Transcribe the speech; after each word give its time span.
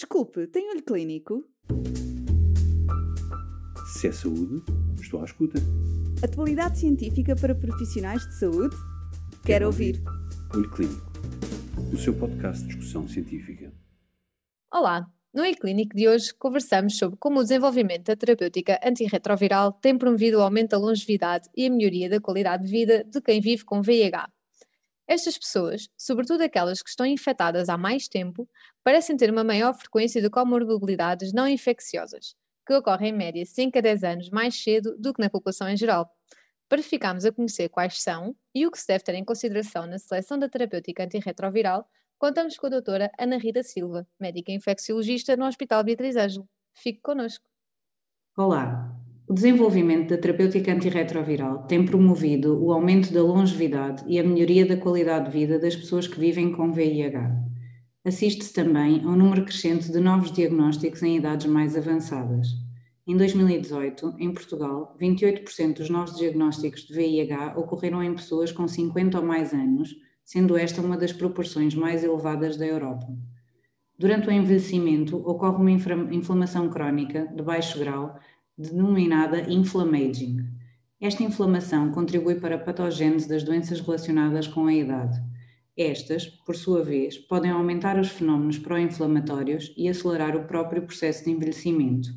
Desculpe, 0.00 0.46
tem 0.46 0.70
olho 0.70 0.82
clínico? 0.82 1.44
Se 3.92 4.08
é 4.08 4.12
saúde, 4.12 4.64
estou 4.98 5.20
à 5.20 5.24
escuta. 5.26 5.58
Atualidade 6.24 6.78
científica 6.78 7.36
para 7.36 7.54
profissionais 7.54 8.26
de 8.26 8.38
saúde? 8.38 8.74
Quero, 8.74 9.42
Quero 9.44 9.66
ouvir. 9.66 9.96
ouvir. 9.96 10.56
Olho 10.56 10.70
Clínico, 10.70 11.12
o 11.92 11.98
seu 11.98 12.18
podcast 12.18 12.62
de 12.62 12.68
discussão 12.68 13.06
científica. 13.06 13.74
Olá, 14.72 15.06
no 15.34 15.44
e-Clínico 15.44 15.94
de 15.94 16.08
hoje 16.08 16.32
conversamos 16.32 16.96
sobre 16.96 17.18
como 17.18 17.40
o 17.40 17.42
desenvolvimento 17.42 18.06
da 18.06 18.16
terapêutica 18.16 18.80
antirretroviral 18.82 19.70
tem 19.70 19.98
promovido 19.98 20.38
o 20.38 20.42
aumento 20.42 20.70
da 20.70 20.78
longevidade 20.78 21.50
e 21.54 21.66
a 21.66 21.70
melhoria 21.70 22.08
da 22.08 22.18
qualidade 22.18 22.64
de 22.64 22.70
vida 22.70 23.04
de 23.04 23.20
quem 23.20 23.38
vive 23.38 23.66
com 23.66 23.82
VIH. 23.82 24.30
Estas 25.10 25.36
pessoas, 25.36 25.88
sobretudo 25.98 26.42
aquelas 26.42 26.80
que 26.80 26.88
estão 26.88 27.04
infectadas 27.04 27.68
há 27.68 27.76
mais 27.76 28.06
tempo, 28.06 28.48
parecem 28.84 29.16
ter 29.16 29.28
uma 29.28 29.42
maior 29.42 29.74
frequência 29.74 30.22
de 30.22 30.30
comorbilidades 30.30 31.32
não 31.32 31.48
infecciosas, 31.48 32.36
que 32.64 32.72
ocorrem 32.72 33.08
em 33.08 33.16
média 33.16 33.44
5 33.44 33.76
a 33.76 33.80
10 33.80 34.04
anos 34.04 34.30
mais 34.30 34.62
cedo 34.62 34.96
do 34.96 35.12
que 35.12 35.20
na 35.20 35.28
população 35.28 35.68
em 35.68 35.76
geral. 35.76 36.08
Para 36.68 36.80
ficarmos 36.80 37.24
a 37.24 37.32
conhecer 37.32 37.68
quais 37.68 38.00
são 38.00 38.36
e 38.54 38.64
o 38.64 38.70
que 38.70 38.78
se 38.78 38.86
deve 38.86 39.02
ter 39.02 39.16
em 39.16 39.24
consideração 39.24 39.84
na 39.84 39.98
seleção 39.98 40.38
da 40.38 40.48
terapêutica 40.48 41.02
antirretroviral, 41.02 41.84
contamos 42.16 42.56
com 42.56 42.68
a 42.68 42.70
doutora 42.70 43.10
Ana 43.18 43.36
Rita 43.36 43.64
Silva, 43.64 44.06
médica 44.16 44.52
infecciologista 44.52 45.36
no 45.36 45.44
Hospital 45.44 45.82
Beatriz 45.82 46.14
Ângelo. 46.14 46.48
Fique 46.72 47.00
connosco. 47.00 47.44
Olá, 48.36 48.96
o 49.30 49.32
desenvolvimento 49.32 50.08
da 50.08 50.18
terapêutica 50.18 50.72
antirretroviral 50.72 51.62
tem 51.68 51.86
promovido 51.86 52.60
o 52.60 52.72
aumento 52.72 53.12
da 53.12 53.22
longevidade 53.22 54.02
e 54.08 54.18
a 54.18 54.24
melhoria 54.24 54.66
da 54.66 54.76
qualidade 54.76 55.26
de 55.26 55.38
vida 55.38 55.56
das 55.56 55.76
pessoas 55.76 56.08
que 56.08 56.18
vivem 56.18 56.50
com 56.50 56.72
VIH. 56.72 57.30
Assiste-se 58.04 58.52
também 58.52 59.00
a 59.04 59.06
um 59.06 59.14
número 59.14 59.44
crescente 59.44 59.92
de 59.92 60.00
novos 60.00 60.32
diagnósticos 60.32 61.00
em 61.04 61.16
idades 61.16 61.46
mais 61.46 61.76
avançadas. 61.76 62.48
Em 63.06 63.16
2018, 63.16 64.16
em 64.18 64.34
Portugal, 64.34 64.96
28% 65.00 65.74
dos 65.74 65.88
novos 65.88 66.16
diagnósticos 66.16 66.82
de 66.82 66.92
VIH 66.92 67.54
ocorreram 67.56 68.02
em 68.02 68.12
pessoas 68.12 68.50
com 68.50 68.66
50 68.66 69.20
ou 69.20 69.24
mais 69.24 69.52
anos, 69.54 69.94
sendo 70.24 70.56
esta 70.56 70.82
uma 70.82 70.96
das 70.96 71.12
proporções 71.12 71.72
mais 71.76 72.02
elevadas 72.02 72.56
da 72.56 72.66
Europa. 72.66 73.06
Durante 73.96 74.26
o 74.26 74.32
envelhecimento, 74.32 75.18
ocorre 75.18 75.58
uma 75.58 75.70
inflamação 75.70 76.68
crónica 76.68 77.28
de 77.32 77.44
baixo 77.44 77.78
grau 77.78 78.18
denominada 78.56 79.50
inflammaging. 79.50 80.44
Esta 81.00 81.22
inflamação 81.22 81.90
contribui 81.92 82.34
para 82.34 82.56
a 82.56 82.58
patogênese 82.58 83.28
das 83.28 83.42
doenças 83.42 83.80
relacionadas 83.80 84.46
com 84.46 84.66
a 84.66 84.74
idade. 84.74 85.18
Estas, 85.76 86.26
por 86.26 86.54
sua 86.54 86.84
vez, 86.84 87.16
podem 87.16 87.50
aumentar 87.50 87.98
os 87.98 88.10
fenómenos 88.10 88.58
pró-inflamatórios 88.58 89.72
e 89.76 89.88
acelerar 89.88 90.36
o 90.36 90.44
próprio 90.44 90.82
processo 90.82 91.24
de 91.24 91.30
envelhecimento. 91.30 92.10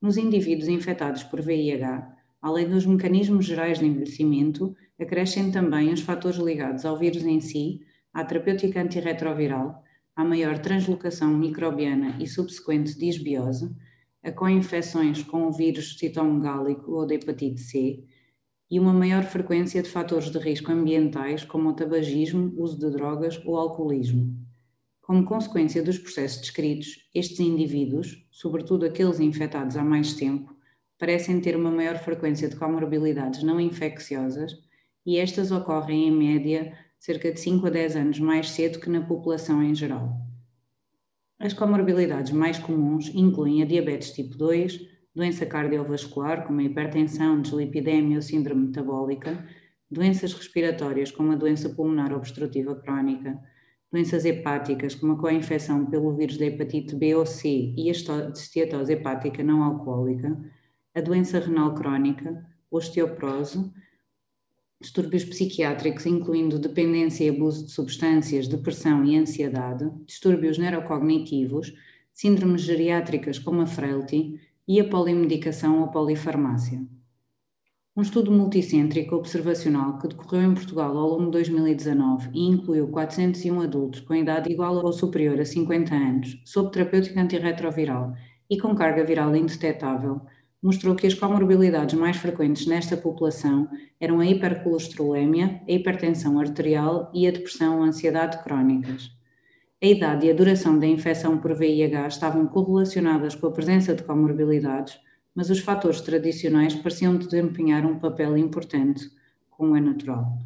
Nos 0.00 0.16
indivíduos 0.16 0.68
infectados 0.68 1.24
por 1.24 1.40
VIH, 1.40 2.14
além 2.40 2.68
dos 2.68 2.86
mecanismos 2.86 3.44
gerais 3.44 3.78
de 3.78 3.86
envelhecimento, 3.86 4.74
acrescem 5.00 5.50
também 5.50 5.92
os 5.92 6.00
fatores 6.00 6.38
ligados 6.38 6.84
ao 6.84 6.96
vírus 6.96 7.24
em 7.24 7.40
si, 7.40 7.80
à 8.12 8.24
terapêutica 8.24 8.80
antirretroviral, 8.80 9.82
à 10.14 10.24
maior 10.24 10.58
translocação 10.58 11.32
microbiana 11.36 12.16
e 12.20 12.26
subsequente 12.26 12.98
disbiose, 12.98 13.74
a 14.22 14.30
co-infecções 14.30 15.22
com 15.22 15.46
o 15.48 15.52
vírus 15.52 15.98
citomegálico 15.98 16.92
ou 16.92 17.06
da 17.06 17.14
hepatite 17.14 17.60
C 17.60 18.04
e 18.70 18.80
uma 18.80 18.92
maior 18.92 19.24
frequência 19.24 19.82
de 19.82 19.90
fatores 19.90 20.30
de 20.30 20.38
risco 20.38 20.72
ambientais 20.72 21.44
como 21.44 21.68
o 21.68 21.74
tabagismo, 21.74 22.54
uso 22.56 22.78
de 22.78 22.90
drogas 22.90 23.38
ou 23.44 23.56
alcoolismo. 23.56 24.34
Como 25.02 25.24
consequência 25.24 25.82
dos 25.82 25.98
processos 25.98 26.40
descritos, 26.40 27.10
estes 27.14 27.40
indivíduos, 27.40 28.26
sobretudo 28.30 28.86
aqueles 28.86 29.20
infectados 29.20 29.76
há 29.76 29.84
mais 29.84 30.14
tempo, 30.14 30.56
parecem 30.98 31.40
ter 31.40 31.56
uma 31.56 31.70
maior 31.70 31.98
frequência 31.98 32.48
de 32.48 32.56
comorbilidades 32.56 33.42
não 33.42 33.60
infecciosas 33.60 34.52
e 35.04 35.18
estas 35.18 35.50
ocorrem 35.50 36.06
em 36.06 36.12
média 36.12 36.72
cerca 36.98 37.32
de 37.32 37.40
5 37.40 37.66
a 37.66 37.70
10 37.70 37.96
anos 37.96 38.20
mais 38.20 38.50
cedo 38.50 38.78
que 38.78 38.88
na 38.88 39.00
população 39.00 39.60
em 39.62 39.74
geral. 39.74 40.31
As 41.42 41.52
comorbilidades 41.52 42.30
mais 42.30 42.56
comuns 42.56 43.10
incluem 43.12 43.62
a 43.62 43.66
diabetes 43.66 44.12
tipo 44.12 44.38
2, 44.38 44.80
doença 45.12 45.44
cardiovascular, 45.44 46.46
como 46.46 46.60
a 46.60 46.62
hipertensão, 46.62 47.42
deslipidemia 47.42 48.14
ou 48.14 48.22
síndrome 48.22 48.66
metabólica, 48.66 49.44
doenças 49.90 50.32
respiratórias, 50.34 51.10
como 51.10 51.32
a 51.32 51.34
doença 51.34 51.68
pulmonar 51.68 52.12
obstrutiva 52.12 52.76
crónica, 52.76 53.36
doenças 53.90 54.24
hepáticas, 54.24 54.94
como 54.94 55.14
a 55.14 55.18
co-infecção 55.18 55.84
pelo 55.86 56.14
vírus 56.14 56.38
da 56.38 56.46
hepatite 56.46 56.94
B 56.94 57.16
ou 57.16 57.26
C 57.26 57.74
e 57.76 57.88
a 57.88 57.92
esteatose 57.92 58.92
hepática 58.92 59.42
não 59.42 59.64
alcoólica, 59.64 60.38
a 60.94 61.00
doença 61.00 61.40
renal 61.40 61.74
crónica, 61.74 62.46
osteoporose, 62.70 63.68
distúrbios 64.82 65.24
psiquiátricos, 65.24 66.04
incluindo 66.04 66.58
dependência 66.58 67.24
e 67.24 67.30
abuso 67.30 67.64
de 67.64 67.70
substâncias, 67.70 68.48
depressão 68.48 69.04
e 69.04 69.16
ansiedade, 69.16 69.90
distúrbios 70.04 70.58
neurocognitivos, 70.58 71.72
síndromes 72.12 72.62
geriátricas 72.62 73.38
como 73.38 73.62
a 73.62 73.66
frailty 73.66 74.38
e 74.68 74.80
a 74.80 74.88
polimedicação 74.88 75.80
ou 75.80 75.88
polifarmácia. 75.88 76.84
Um 77.94 78.02
estudo 78.02 78.32
multicêntrico 78.32 79.14
observacional 79.14 79.98
que 79.98 80.08
decorreu 80.08 80.50
em 80.50 80.54
Portugal 80.54 80.96
ao 80.96 81.10
longo 81.10 81.26
de 81.26 81.32
2019 81.32 82.30
e 82.32 82.40
incluiu 82.40 82.88
401 82.88 83.60
adultos 83.60 84.00
com 84.00 84.14
idade 84.14 84.50
igual 84.50 84.76
ou 84.84 84.92
superior 84.92 85.38
a 85.38 85.44
50 85.44 85.94
anos, 85.94 86.40
sob 86.44 86.70
terapêutica 86.70 87.20
antirretroviral 87.20 88.14
e 88.48 88.58
com 88.58 88.74
carga 88.74 89.04
viral 89.04 89.36
indetetável, 89.36 90.22
mostrou 90.62 90.94
que 90.94 91.06
as 91.06 91.14
comorbilidades 91.14 91.98
mais 91.98 92.16
frequentes 92.16 92.66
nesta 92.66 92.96
população 92.96 93.68
eram 94.00 94.20
a 94.20 94.26
hipercolesterolemia, 94.26 95.60
a 95.68 95.72
hipertensão 95.72 96.38
arterial 96.38 97.10
e 97.12 97.26
a 97.26 97.32
depressão 97.32 97.78
ou 97.78 97.82
ansiedade 97.82 98.42
crónicas. 98.44 99.10
A 99.82 99.86
idade 99.86 100.26
e 100.26 100.30
a 100.30 100.34
duração 100.34 100.78
da 100.78 100.86
infecção 100.86 101.38
por 101.38 101.52
VIH 101.54 102.06
estavam 102.06 102.46
correlacionadas 102.46 103.34
com 103.34 103.48
a 103.48 103.50
presença 103.50 103.92
de 103.92 104.04
comorbilidades, 104.04 104.96
mas 105.34 105.50
os 105.50 105.58
fatores 105.58 106.00
tradicionais 106.00 106.76
pareciam 106.76 107.16
desempenhar 107.16 107.84
um 107.84 107.98
papel 107.98 108.38
importante, 108.38 109.10
como 109.50 109.74
é 109.74 109.80
natural. 109.80 110.38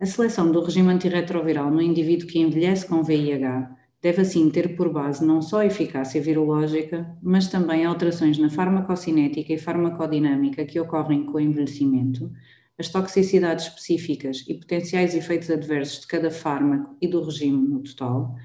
A 0.00 0.04
seleção 0.04 0.50
do 0.50 0.60
regime 0.60 0.92
antirretroviral 0.92 1.70
no 1.70 1.80
indivíduo 1.80 2.26
que 2.26 2.40
envelhece 2.40 2.86
com 2.86 3.04
VIH 3.04 3.70
deve 4.06 4.22
assim 4.22 4.48
ter 4.48 4.76
por 4.76 4.92
base 4.92 5.26
não 5.26 5.42
só 5.42 5.62
a 5.62 5.66
eficácia 5.66 6.22
virológica, 6.22 7.12
mas 7.20 7.48
também 7.48 7.84
alterações 7.84 8.38
na 8.38 8.48
farmacocinética 8.48 9.52
e 9.52 9.58
farmacodinâmica 9.58 10.64
que 10.64 10.78
ocorrem 10.78 11.26
com 11.26 11.38
o 11.38 11.40
envelhecimento, 11.40 12.30
as 12.78 12.88
toxicidades 12.88 13.66
específicas 13.66 14.44
e 14.46 14.54
potenciais 14.54 15.12
efeitos 15.12 15.50
adversos 15.50 16.02
de 16.02 16.06
cada 16.06 16.30
fármaco 16.30 16.96
e 17.02 17.08
do 17.08 17.20
regime 17.20 17.66
no 17.66 17.80
total, 17.80 18.36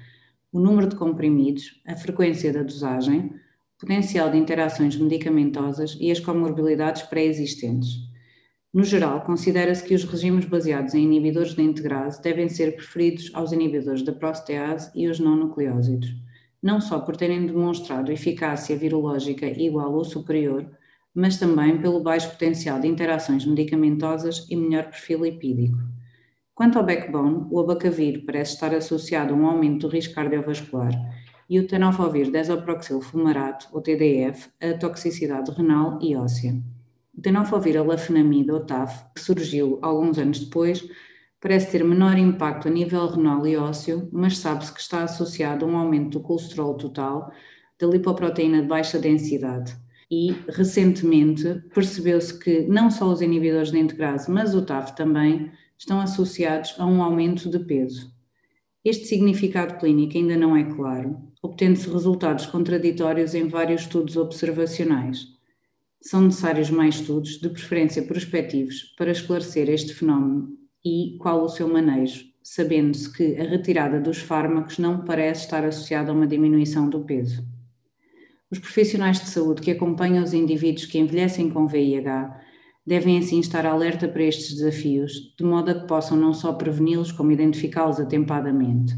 o 0.50 0.58
número 0.58 0.88
de 0.88 0.96
comprimidos, 0.96 1.80
a 1.86 1.94
frequência 1.94 2.52
da 2.52 2.64
dosagem, 2.64 3.26
o 3.76 3.78
potencial 3.78 4.32
de 4.32 4.38
interações 4.38 4.96
medicamentosas 4.96 5.96
e 6.00 6.10
as 6.10 6.18
comorbilidades 6.18 7.02
pré-existentes. 7.02 8.11
No 8.72 8.84
geral, 8.84 9.20
considera-se 9.20 9.84
que 9.84 9.94
os 9.94 10.04
regimes 10.04 10.46
baseados 10.46 10.94
em 10.94 11.04
inibidores 11.04 11.54
de 11.54 11.60
integrase 11.62 12.22
devem 12.22 12.48
ser 12.48 12.74
preferidos 12.74 13.30
aos 13.34 13.52
inibidores 13.52 14.02
da 14.02 14.12
protease 14.12 14.90
e 14.94 15.08
os 15.08 15.20
não 15.20 15.36
nucleósidos, 15.36 16.16
não 16.62 16.80
só 16.80 16.98
por 16.98 17.14
terem 17.14 17.44
demonstrado 17.44 18.10
eficácia 18.10 18.74
virológica 18.74 19.46
igual 19.46 19.92
ou 19.92 20.04
superior, 20.04 20.66
mas 21.14 21.38
também 21.38 21.82
pelo 21.82 22.02
baixo 22.02 22.30
potencial 22.30 22.80
de 22.80 22.88
interações 22.88 23.44
medicamentosas 23.44 24.46
e 24.48 24.56
melhor 24.56 24.84
perfil 24.84 25.24
lipídico. 25.24 25.76
Quanto 26.54 26.78
ao 26.78 26.86
backbone, 26.86 27.46
o 27.50 27.60
abacavir 27.60 28.24
parece 28.24 28.54
estar 28.54 28.74
associado 28.74 29.34
a 29.34 29.36
um 29.36 29.46
aumento 29.46 29.86
do 29.86 29.92
risco 29.92 30.14
cardiovascular 30.14 30.92
e 31.46 31.60
o 31.60 31.66
tenofovir 31.66 32.30
desoproxil 32.30 33.02
fumarato, 33.02 33.68
ou 33.70 33.82
TDF, 33.82 34.48
a 34.62 34.78
toxicidade 34.78 35.50
renal 35.50 35.98
e 36.00 36.16
óssea. 36.16 36.54
O 37.16 37.20
tenofovir 37.20 37.76
alafenamida, 37.76 38.54
ou 38.54 38.60
TAF, 38.60 39.04
que 39.14 39.20
surgiu 39.20 39.78
alguns 39.82 40.18
anos 40.18 40.40
depois, 40.40 40.82
parece 41.40 41.70
ter 41.70 41.84
menor 41.84 42.16
impacto 42.16 42.68
a 42.68 42.70
nível 42.70 43.06
renal 43.06 43.46
e 43.46 43.56
ósseo, 43.56 44.08
mas 44.10 44.38
sabe-se 44.38 44.72
que 44.72 44.80
está 44.80 45.04
associado 45.04 45.64
a 45.64 45.68
um 45.68 45.76
aumento 45.76 46.18
do 46.18 46.20
colesterol 46.20 46.74
total, 46.74 47.30
da 47.78 47.86
lipoproteína 47.86 48.62
de 48.62 48.68
baixa 48.68 48.98
densidade. 48.98 49.76
E, 50.10 50.34
recentemente, 50.48 51.62
percebeu-se 51.74 52.38
que 52.38 52.62
não 52.62 52.90
só 52.90 53.06
os 53.12 53.20
inibidores 53.20 53.70
de 53.70 53.78
integrase, 53.78 54.30
mas 54.30 54.54
o 54.54 54.62
TAF 54.62 54.96
também, 54.96 55.50
estão 55.76 56.00
associados 56.00 56.74
a 56.78 56.86
um 56.86 57.02
aumento 57.02 57.50
de 57.50 57.58
peso. 57.58 58.10
Este 58.84 59.06
significado 59.06 59.78
clínico 59.78 60.16
ainda 60.16 60.36
não 60.36 60.56
é 60.56 60.64
claro, 60.64 61.20
obtendo-se 61.42 61.90
resultados 61.90 62.46
contraditórios 62.46 63.34
em 63.34 63.48
vários 63.48 63.82
estudos 63.82 64.16
observacionais 64.16 65.41
são 66.02 66.20
necessários 66.22 66.68
mais 66.68 66.96
estudos, 66.96 67.38
de 67.38 67.48
preferência 67.48 68.02
prospectivos, 68.02 68.92
para 68.98 69.12
esclarecer 69.12 69.70
este 69.70 69.94
fenómeno 69.94 70.48
e 70.84 71.16
qual 71.20 71.44
o 71.44 71.48
seu 71.48 71.68
manejo, 71.68 72.24
sabendo-se 72.42 73.10
que 73.12 73.36
a 73.36 73.44
retirada 73.44 74.00
dos 74.00 74.18
fármacos 74.18 74.78
não 74.78 75.04
parece 75.04 75.44
estar 75.44 75.64
associada 75.64 76.10
a 76.10 76.14
uma 76.14 76.26
diminuição 76.26 76.88
do 76.88 77.04
peso. 77.04 77.46
Os 78.50 78.58
profissionais 78.58 79.20
de 79.20 79.30
saúde 79.30 79.62
que 79.62 79.70
acompanham 79.70 80.24
os 80.24 80.34
indivíduos 80.34 80.86
que 80.86 80.98
envelhecem 80.98 81.48
com 81.48 81.68
VIH 81.68 82.40
devem 82.84 83.16
assim 83.16 83.38
estar 83.38 83.64
alerta 83.64 84.08
para 84.08 84.24
estes 84.24 84.56
desafios, 84.56 85.34
de 85.38 85.44
modo 85.44 85.70
a 85.70 85.74
que 85.74 85.86
possam 85.86 86.16
não 86.16 86.34
só 86.34 86.52
preveni-los, 86.52 87.12
como 87.12 87.30
identificá-los 87.30 88.00
atempadamente, 88.00 88.92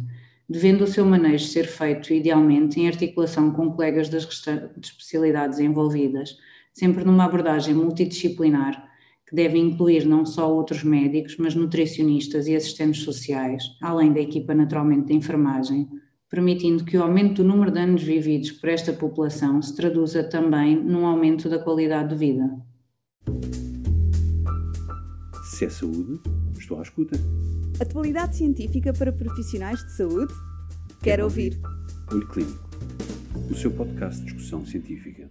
devendo 0.48 0.84
o 0.84 0.86
seu 0.86 1.04
manejo 1.04 1.44
ser 1.44 1.66
feito 1.66 2.14
idealmente 2.14 2.80
em 2.80 2.88
articulação 2.88 3.52
com 3.52 3.70
colegas 3.72 4.08
das 4.08 4.24
restantes 4.24 4.90
especialidades 4.90 5.58
envolvidas, 5.58 6.36
sempre 6.74 7.04
numa 7.04 7.24
abordagem 7.24 7.72
multidisciplinar 7.72 8.92
que 9.26 9.34
deve 9.34 9.58
incluir 9.58 10.04
não 10.04 10.26
só 10.26 10.52
outros 10.52 10.82
médicos, 10.84 11.36
mas 11.38 11.54
nutricionistas 11.54 12.46
e 12.46 12.54
assistentes 12.54 13.02
sociais, 13.02 13.62
além 13.80 14.12
da 14.12 14.20
equipa 14.20 14.54
naturalmente 14.54 15.06
de 15.06 15.14
enfermagem, 15.14 15.88
permitindo 16.28 16.84
que 16.84 16.96
o 16.98 17.02
aumento 17.02 17.42
do 17.42 17.48
número 17.48 17.70
de 17.70 17.78
anos 17.78 18.02
vividos 18.02 18.50
por 18.50 18.68
esta 18.68 18.92
população 18.92 19.62
se 19.62 19.74
traduza 19.74 20.22
também 20.24 20.76
num 20.76 21.06
aumento 21.06 21.48
da 21.48 21.58
qualidade 21.58 22.10
de 22.10 22.16
vida. 22.16 22.50
Se 25.44 25.64
é 25.64 25.70
saúde, 25.70 26.20
estou 26.58 26.78
à 26.78 26.82
escuta. 26.82 27.16
Atualidade 27.80 28.36
científica 28.36 28.92
para 28.92 29.12
profissionais 29.12 29.78
de 29.84 29.96
saúde? 29.96 30.34
Quero 31.02 31.24
ouvir. 31.24 31.58
Olho 32.12 32.28
Clínico, 32.28 32.68
o 33.50 33.54
seu 33.54 33.70
podcast 33.70 34.20
de 34.20 34.26
discussão 34.26 34.66
científica. 34.66 35.30